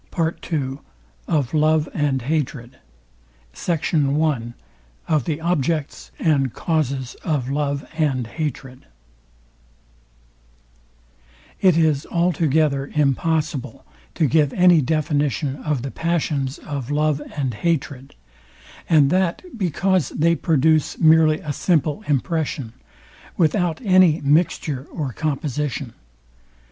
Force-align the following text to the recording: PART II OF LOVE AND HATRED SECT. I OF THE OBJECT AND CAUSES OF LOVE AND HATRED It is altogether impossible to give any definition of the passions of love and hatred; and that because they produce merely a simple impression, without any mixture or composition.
PART 0.09 0.51
II 0.51 0.79
OF 1.27 1.53
LOVE 1.53 1.87
AND 1.93 2.23
HATRED 2.23 2.79
SECT. 3.53 3.93
I 4.19 4.53
OF 5.07 5.25
THE 5.25 5.37
OBJECT 5.39 6.09
AND 6.17 6.55
CAUSES 6.55 7.13
OF 7.23 7.51
LOVE 7.51 7.87
AND 7.95 8.25
HATRED 8.25 8.87
It 11.61 11.77
is 11.77 12.07
altogether 12.07 12.89
impossible 12.95 13.85
to 14.15 14.25
give 14.25 14.51
any 14.53 14.81
definition 14.81 15.57
of 15.57 15.83
the 15.83 15.91
passions 15.91 16.57
of 16.57 16.89
love 16.89 17.21
and 17.37 17.53
hatred; 17.53 18.15
and 18.89 19.11
that 19.11 19.43
because 19.55 20.09
they 20.09 20.35
produce 20.35 20.97
merely 20.97 21.41
a 21.41 21.53
simple 21.53 22.03
impression, 22.07 22.73
without 23.37 23.79
any 23.83 24.19
mixture 24.21 24.87
or 24.89 25.13
composition. 25.13 25.93